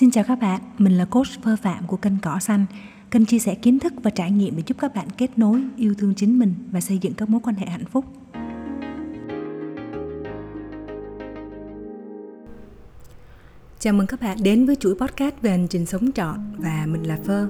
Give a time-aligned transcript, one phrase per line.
[0.00, 2.66] Xin chào các bạn, mình là coach Phơ Phạm của kênh Cỏ Xanh.
[3.10, 5.94] Kênh chia sẻ kiến thức và trải nghiệm để giúp các bạn kết nối, yêu
[5.98, 8.04] thương chính mình và xây dựng các mối quan hệ hạnh phúc.
[13.78, 17.02] Chào mừng các bạn đến với chuỗi podcast về hành trình sống trọn và mình
[17.02, 17.48] là Phơ.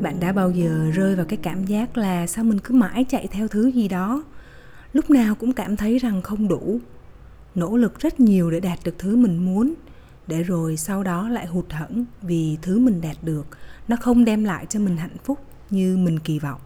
[0.00, 3.26] Bạn đã bao giờ rơi vào cái cảm giác là sao mình cứ mãi chạy
[3.26, 4.24] theo thứ gì đó,
[4.92, 6.80] lúc nào cũng cảm thấy rằng không đủ,
[7.58, 9.74] nỗ lực rất nhiều để đạt được thứ mình muốn,
[10.26, 13.46] để rồi sau đó lại hụt hẫng vì thứ mình đạt được.
[13.88, 15.38] Nó không đem lại cho mình hạnh phúc
[15.70, 16.60] như mình kỳ vọng.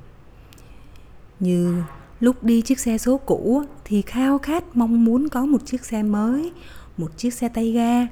[1.40, 1.82] Như
[2.20, 6.02] lúc đi chiếc xe số cũ thì khao khát mong muốn có một chiếc xe
[6.02, 6.52] mới,
[6.96, 8.06] một chiếc xe tay ga.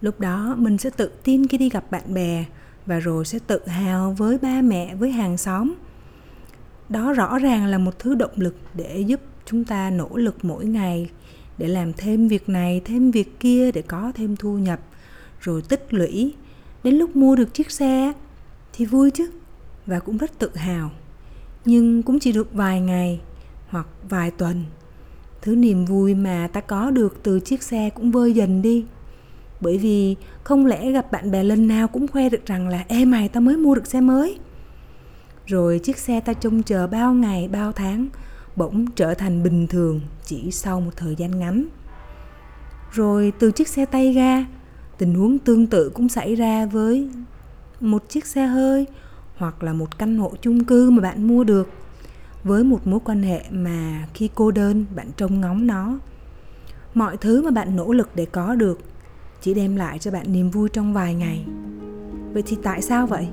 [0.00, 2.44] Lúc đó mình sẽ tự tin khi đi gặp bạn bè
[2.86, 5.74] và rồi sẽ tự hào với ba mẹ, với hàng xóm.
[6.88, 10.64] Đó rõ ràng là một thứ động lực để giúp chúng ta nỗ lực mỗi
[10.64, 11.10] ngày
[11.60, 14.80] để làm thêm việc này, thêm việc kia để có thêm thu nhập,
[15.40, 16.34] rồi tích lũy.
[16.84, 18.12] Đến lúc mua được chiếc xe
[18.72, 19.30] thì vui chứ,
[19.86, 20.90] và cũng rất tự hào.
[21.64, 23.20] Nhưng cũng chỉ được vài ngày
[23.68, 24.64] hoặc vài tuần,
[25.42, 28.84] thứ niềm vui mà ta có được từ chiếc xe cũng vơi dần đi.
[29.60, 33.04] Bởi vì không lẽ gặp bạn bè lần nào cũng khoe được rằng là, ê,
[33.04, 34.38] mày, tao mới mua được xe mới.
[35.46, 38.08] Rồi chiếc xe ta trông chờ bao ngày, bao tháng
[38.56, 41.66] bỗng trở thành bình thường chỉ sau một thời gian ngắn.
[42.92, 44.44] Rồi từ chiếc xe tay ga,
[44.98, 47.10] tình huống tương tự cũng xảy ra với
[47.80, 48.86] một chiếc xe hơi
[49.36, 51.68] hoặc là một căn hộ chung cư mà bạn mua được
[52.44, 55.98] với một mối quan hệ mà khi cô đơn bạn trông ngóng nó.
[56.94, 58.78] Mọi thứ mà bạn nỗ lực để có được
[59.40, 61.44] chỉ đem lại cho bạn niềm vui trong vài ngày.
[62.32, 63.28] Vậy thì tại sao vậy?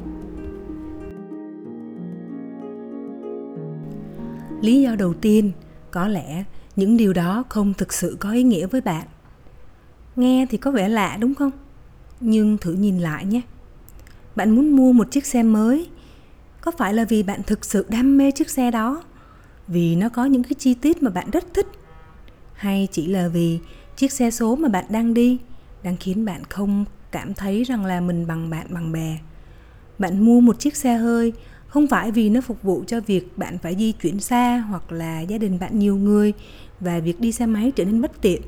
[4.62, 5.52] Lý do đầu tiên,
[5.92, 6.44] có lẽ
[6.76, 9.08] những điều đó không thực sự có ý nghĩa với bạn.
[10.16, 11.52] Nghe thì có vẻ lạ, đúng không?
[12.20, 13.42] Nhưng thử nhìn lại nhé.
[14.36, 15.90] Bạn muốn mua một chiếc xe mới,
[16.62, 19.04] có phải là vì bạn thực sự đam mê chiếc xe đó?
[19.68, 21.68] Vì nó có những cái chi tiết mà bạn rất thích?
[22.54, 23.60] Hay chỉ là vì
[23.96, 25.38] chiếc xe số mà bạn đang đi,
[25.84, 29.18] đang khiến bạn không cảm thấy rằng là mình bằng bạn, bằng bè?
[30.00, 31.34] Bạn mua một chiếc xe hơi
[31.68, 35.22] không phải vì nó phục vụ cho việc bạn phải di chuyển xa hoặc là
[35.22, 36.34] gia đình bạn nhiều người
[36.80, 38.42] và việc đi xe máy trở nên bất tiện,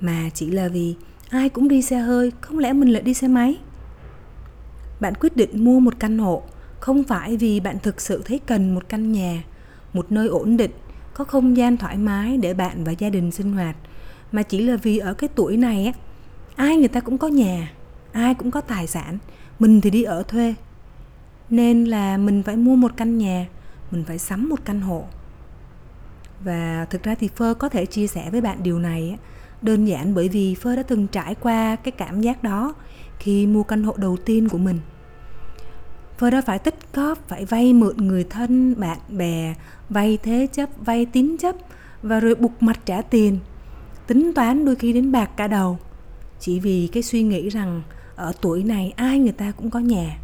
[0.00, 0.94] mà chỉ là vì
[1.28, 3.56] ai cũng đi xe hơi, không lẽ mình lại đi xe máy?
[5.00, 6.42] Bạn quyết định mua một căn hộ,
[6.80, 9.44] không phải vì bạn thực sự thấy cần một căn nhà,
[9.92, 10.70] một nơi ổn định,
[11.14, 13.76] có không gian thoải mái để bạn và gia đình sinh hoạt,
[14.32, 15.92] mà chỉ là vì ở cái tuổi này á,
[16.56, 17.72] ai người ta cũng có nhà,
[18.12, 19.18] ai cũng có tài sản,
[19.58, 20.54] mình thì đi ở thuê
[21.50, 23.46] nên là mình phải mua một căn nhà,
[23.90, 25.04] mình phải sắm một căn hộ.
[26.44, 29.16] Và thực ra thì phơ có thể chia sẻ với bạn điều này
[29.62, 32.74] đơn giản bởi vì phơ đã từng trải qua cái cảm giác đó
[33.18, 34.78] khi mua căn hộ đầu tiên của mình.
[36.18, 39.54] Phơ đã phải tích góp, phải vay mượn người thân, bạn bè,
[39.88, 41.56] vay thế chấp, vay tín chấp
[42.02, 43.38] và rồi bục mặt trả tiền.
[44.06, 45.78] Tính toán đôi khi đến bạc cả đầu.
[46.40, 47.82] Chỉ vì cái suy nghĩ rằng
[48.16, 50.18] ở tuổi này ai người ta cũng có nhà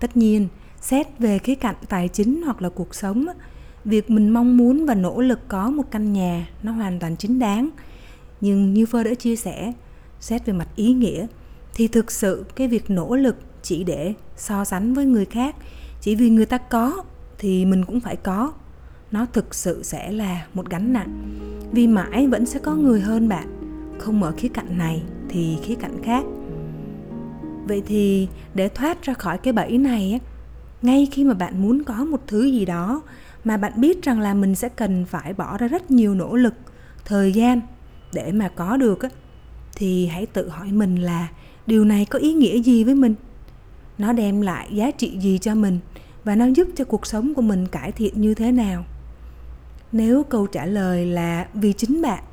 [0.00, 0.48] tất nhiên,
[0.80, 3.26] xét về khía cạnh tài chính hoặc là cuộc sống,
[3.84, 7.38] việc mình mong muốn và nỗ lực có một căn nhà nó hoàn toàn chính
[7.38, 7.70] đáng.
[8.40, 9.72] Nhưng như phơ đã chia sẻ,
[10.20, 11.26] xét về mặt ý nghĩa,
[11.74, 15.56] thì thực sự cái việc nỗ lực chỉ để so sánh với người khác,
[16.00, 17.04] chỉ vì người ta có
[17.38, 18.52] thì mình cũng phải có.
[19.10, 21.30] Nó thực sự sẽ là một gánh nặng.
[21.72, 23.48] Vì mãi vẫn sẽ có người hơn bạn,
[23.98, 26.24] không ở khía cạnh này thì khía cạnh khác
[27.66, 30.20] vậy thì để thoát ra khỏi cái bẫy này
[30.82, 33.02] ngay khi mà bạn muốn có một thứ gì đó
[33.44, 36.54] mà bạn biết rằng là mình sẽ cần phải bỏ ra rất nhiều nỗ lực,
[37.04, 37.60] thời gian
[38.12, 38.98] để mà có được
[39.76, 41.28] thì hãy tự hỏi mình là
[41.66, 43.14] điều này có ý nghĩa gì với mình?
[43.98, 45.78] Nó đem lại giá trị gì cho mình
[46.24, 48.84] và nó giúp cho cuộc sống của mình cải thiện như thế nào?
[49.92, 52.24] Nếu câu trả lời là vì chính bạn,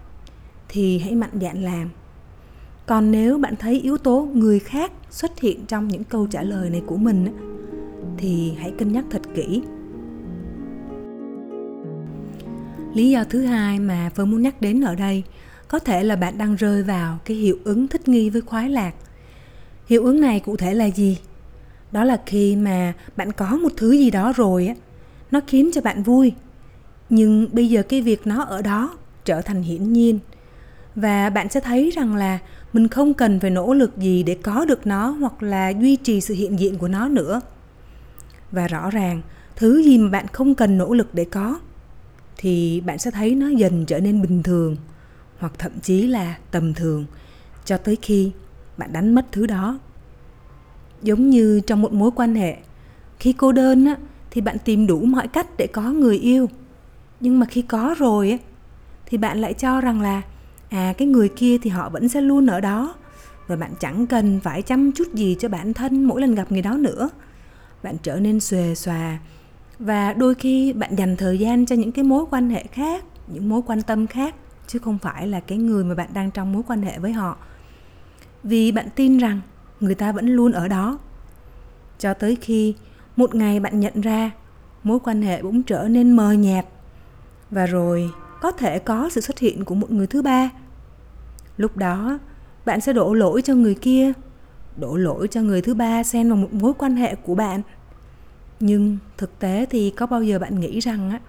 [0.69, 1.89] thì hãy mạnh dạn làm
[2.85, 6.69] còn nếu bạn thấy yếu tố người khác xuất hiện trong những câu trả lời
[6.69, 7.27] này của mình
[8.17, 9.61] thì hãy cân nhắc thật kỹ.
[12.93, 15.23] Lý do thứ hai mà phương muốn nhắc đến ở đây,
[15.67, 18.95] có thể là bạn đang rơi vào cái hiệu ứng thích nghi với khoái lạc.
[19.85, 21.17] Hiệu ứng này cụ thể là gì?
[21.91, 24.75] Đó là khi mà bạn có một thứ gì đó rồi á,
[25.31, 26.33] nó khiến cho bạn vui.
[27.09, 30.19] Nhưng bây giờ cái việc nó ở đó trở thành hiển nhiên
[30.95, 32.39] và bạn sẽ thấy rằng là
[32.73, 36.21] mình không cần phải nỗ lực gì để có được nó hoặc là duy trì
[36.21, 37.41] sự hiện diện của nó nữa.
[38.51, 39.21] Và rõ ràng
[39.55, 41.59] thứ gì mà bạn không cần nỗ lực để có
[42.37, 44.75] thì bạn sẽ thấy nó dần trở nên bình thường
[45.39, 47.05] hoặc thậm chí là tầm thường
[47.65, 48.31] cho tới khi
[48.77, 49.79] bạn đánh mất thứ đó.
[51.01, 52.57] Giống như trong một mối quan hệ
[53.19, 53.95] khi cô đơn á,
[54.31, 56.49] thì bạn tìm đủ mọi cách để có người yêu.
[57.19, 58.37] Nhưng mà khi có rồi á,
[59.05, 60.21] thì bạn lại cho rằng là
[60.71, 62.95] à cái người kia thì họ vẫn sẽ luôn ở đó.
[63.47, 66.61] Và bạn chẳng cần phải chăm chút gì cho bản thân mỗi lần gặp người
[66.61, 67.09] đó nữa.
[67.83, 69.19] Bạn trở nên xuề xòa.
[69.79, 73.49] Và đôi khi bạn dành thời gian cho những cái mối quan hệ khác, những
[73.49, 74.35] mối quan tâm khác,
[74.67, 77.37] chứ không phải là cái người mà bạn đang trong mối quan hệ với họ.
[78.43, 79.41] Vì bạn tin rằng
[79.79, 80.99] người ta vẫn luôn ở đó.
[81.99, 82.75] Cho tới khi
[83.15, 84.31] một ngày bạn nhận ra
[84.83, 86.65] mối quan hệ bỗng trở nên mờ nhạt.
[87.51, 90.49] Và rồi có thể có sự xuất hiện của một người thứ ba
[91.61, 92.19] lúc đó,
[92.65, 94.13] bạn sẽ đổ lỗi cho người kia.
[94.77, 97.61] Đổ lỗi cho người thứ ba xen vào một mối quan hệ của bạn.
[98.59, 101.19] Nhưng thực tế thì có bao giờ bạn nghĩ rằng á,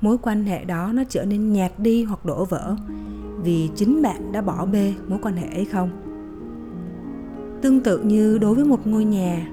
[0.00, 2.76] mối quan hệ đó nó trở nên nhạt đi hoặc đổ vỡ
[3.42, 5.90] vì chính bạn đã bỏ bê mối quan hệ ấy không?
[7.62, 9.48] Tương tự như đối với một ngôi nhà,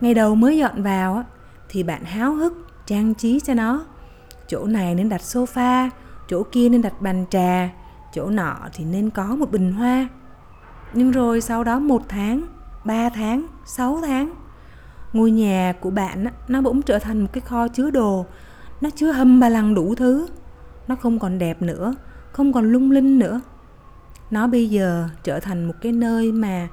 [0.00, 1.24] ngày đầu mới dọn vào á,
[1.68, 3.84] thì bạn háo hức, trang trí cho nó.
[4.48, 5.90] Chỗ này nên đặt sofa,
[6.28, 7.70] chỗ kia nên đặt bàn trà
[8.12, 10.08] chỗ nọ thì nên có một bình hoa.
[10.94, 12.42] Nhưng rồi sau đó một tháng,
[12.84, 14.34] ba tháng, sáu tháng,
[15.12, 18.26] ngôi nhà của bạn nó bỗng trở thành một cái kho chứa đồ.
[18.80, 20.26] Nó chứa hâm ba lăng đủ thứ.
[20.88, 21.94] Nó không còn đẹp nữa,
[22.32, 23.40] không còn lung linh nữa.
[24.30, 26.68] Nó bây giờ trở thành một cái nơi mà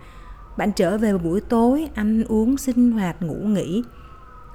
[0.58, 3.84] bạn trở về vào buổi tối, ăn uống, sinh hoạt, ngủ nghỉ.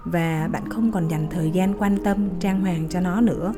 [0.05, 3.53] Và bạn không còn dành thời gian quan tâm, trang hoàng cho nó nữa.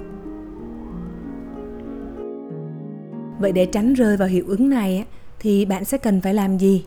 [3.43, 5.05] Vậy để tránh rơi vào hiệu ứng này
[5.39, 6.85] thì bạn sẽ cần phải làm gì?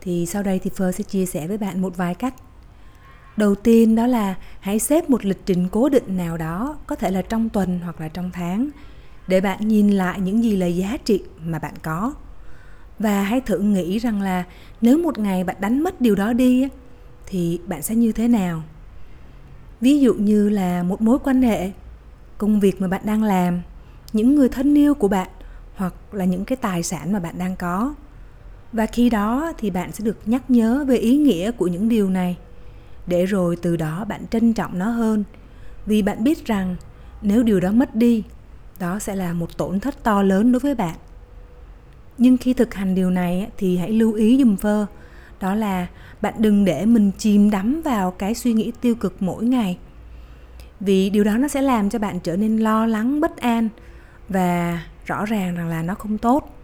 [0.00, 2.34] Thì sau đây thì Phơ sẽ chia sẻ với bạn một vài cách.
[3.36, 7.10] Đầu tiên đó là hãy xếp một lịch trình cố định nào đó, có thể
[7.10, 8.68] là trong tuần hoặc là trong tháng,
[9.28, 12.14] để bạn nhìn lại những gì là giá trị mà bạn có.
[12.98, 14.44] Và hãy thử nghĩ rằng là
[14.80, 16.68] nếu một ngày bạn đánh mất điều đó đi
[17.26, 18.62] thì bạn sẽ như thế nào?
[19.80, 21.70] Ví dụ như là một mối quan hệ,
[22.38, 23.60] công việc mà bạn đang làm,
[24.12, 25.28] những người thân yêu của bạn
[25.76, 27.94] hoặc là những cái tài sản mà bạn đang có.
[28.72, 32.10] Và khi đó thì bạn sẽ được nhắc nhớ về ý nghĩa của những điều
[32.10, 32.36] này,
[33.06, 35.24] để rồi từ đó bạn trân trọng nó hơn.
[35.86, 36.76] Vì bạn biết rằng
[37.22, 38.22] nếu điều đó mất đi,
[38.80, 40.96] đó sẽ là một tổn thất to lớn đối với bạn.
[42.18, 44.86] Nhưng khi thực hành điều này thì hãy lưu ý dùm phơ
[45.40, 45.86] đó là
[46.20, 49.78] bạn đừng để mình chìm đắm vào cái suy nghĩ tiêu cực mỗi ngày.
[50.80, 53.68] Vì điều đó nó sẽ làm cho bạn trở nên lo lắng, bất an
[54.28, 56.58] và rõ ràng rằng là nó không tốt.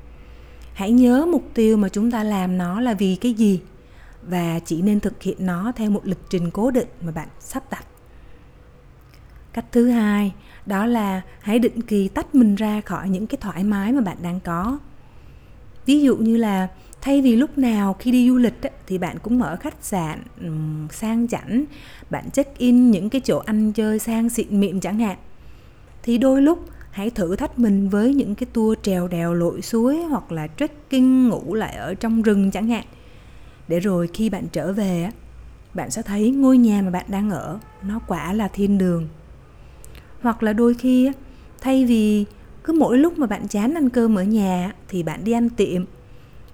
[0.74, 3.60] Hãy nhớ mục tiêu mà chúng ta làm nó là vì cái gì
[4.22, 7.70] và chỉ nên thực hiện nó theo một lịch trình cố định mà bạn sắp
[7.70, 7.84] đặt.
[9.52, 10.32] Cách thứ hai,
[10.66, 14.16] đó là hãy định kỳ tách mình ra khỏi những cái thoải mái mà bạn
[14.22, 14.78] đang có.
[15.86, 16.68] Ví dụ như là
[17.00, 20.22] thay vì lúc nào khi đi du lịch thì bạn cũng mở khách sạn
[20.90, 21.64] sang chảnh,
[22.10, 25.16] bạn check in những cái chỗ ăn chơi sang xịn mịn chẳng hạn.
[26.02, 30.02] Thì đôi lúc hãy thử thách mình với những cái tour trèo đèo lội suối
[30.02, 32.84] hoặc là trekking ngủ lại ở trong rừng chẳng hạn.
[33.68, 35.10] Để rồi khi bạn trở về
[35.74, 39.08] bạn sẽ thấy ngôi nhà mà bạn đang ở, nó quả là thiên đường.
[40.20, 41.12] Hoặc là đôi khi
[41.60, 42.25] thay vì
[42.64, 45.84] cứ mỗi lúc mà bạn chán ăn cơm ở nhà thì bạn đi ăn tiệm.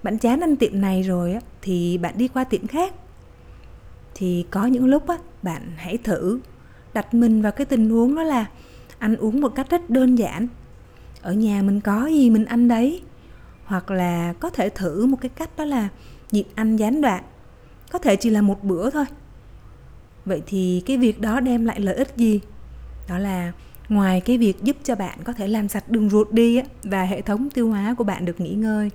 [0.02, 2.94] Bạn chán ăn tiệm này rồi thì bạn đi qua tiệm khác.
[4.14, 6.40] Thì có những lúc á, bạn hãy thử
[6.94, 8.46] đặt mình vào cái tình huống đó là
[8.98, 10.48] ăn uống một cách rất đơn giản.
[11.22, 13.02] Ở nhà mình có gì mình ăn đấy.
[13.64, 15.88] Hoặc là có thể thử một cái cách đó là
[16.30, 17.24] nhịn ăn gián đoạn.
[17.92, 19.04] Có thể chỉ là một bữa thôi.
[20.24, 22.40] Vậy thì cái việc đó đem lại lợi ích gì?
[23.08, 23.52] Đó là
[23.88, 27.20] ngoài cái việc giúp cho bạn có thể làm sạch đường ruột đi và hệ
[27.20, 28.90] thống tiêu hóa của bạn được nghỉ ngơi,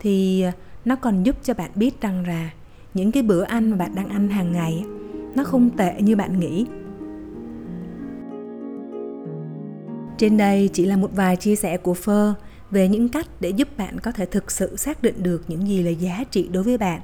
[0.00, 0.52] thì à,
[0.84, 2.50] nó còn giúp cho bạn biết rằng là
[2.94, 4.84] những cái bữa ăn mà bạn đang ăn hàng ngày
[5.34, 6.66] nó không tệ như bạn nghĩ.
[10.20, 12.34] Trên đây chỉ là một vài chia sẻ của phơ
[12.70, 15.82] về những cách để giúp bạn có thể thực sự xác định được những gì
[15.82, 17.00] là giá trị đối với bạn,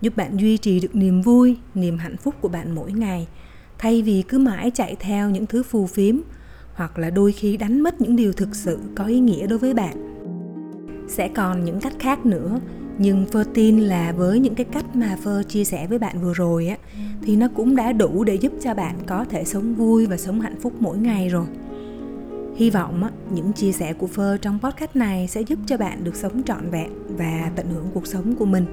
[0.00, 3.26] giúp bạn duy trì được niềm vui, niềm hạnh phúc của bạn mỗi ngày,
[3.78, 6.16] thay vì cứ mãi chạy theo những thứ phù phiếm
[6.74, 9.74] hoặc là đôi khi đánh mất những điều thực sự có ý nghĩa đối với
[9.74, 9.96] bạn.
[11.08, 12.60] Sẽ còn những cách khác nữa,
[12.98, 16.34] nhưng phơ tin là với những cái cách mà phơ chia sẻ với bạn vừa
[16.34, 16.76] rồi á,
[17.22, 20.40] thì nó cũng đã đủ để giúp cho bạn có thể sống vui và sống
[20.40, 21.46] hạnh phúc mỗi ngày rồi.
[22.56, 26.16] Hy vọng những chia sẻ của Phơ trong podcast này sẽ giúp cho bạn được
[26.16, 28.66] sống trọn vẹn và tận hưởng cuộc sống của mình.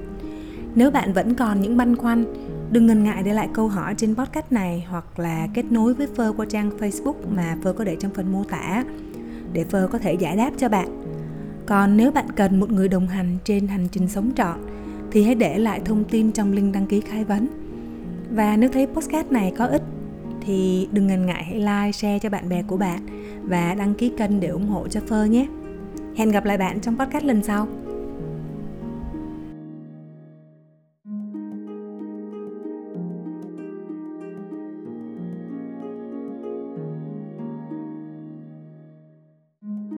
[0.76, 2.26] Nếu bạn vẫn còn những băn khoăn,
[2.72, 6.08] đừng ngần ngại để lại câu hỏi trên podcast này hoặc là kết nối với
[6.08, 8.84] Phơ qua trang Facebook mà Phơ có để trong phần mô tả
[9.54, 11.04] để Phơ có thể giải đáp cho bạn.
[11.66, 14.60] Còn nếu bạn cần một người đồng hành trên hành trình sống trọn
[15.12, 17.48] thì hãy để lại thông tin trong link đăng ký khai vấn.
[18.32, 19.84] Và nếu thấy podcast này có ích
[20.46, 23.00] thì đừng ngần ngại hãy like, share cho bạn bè của bạn
[23.44, 25.48] và đăng ký kênh để ủng hộ cho Phơ nhé.
[26.16, 27.68] Hẹn gặp lại bạn trong podcast lần sau.